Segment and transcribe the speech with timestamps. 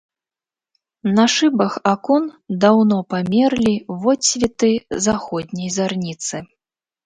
[1.17, 2.23] На шыбах акон
[2.65, 4.73] даўно памерлі водсветы
[5.07, 6.47] заходняй зарніцы.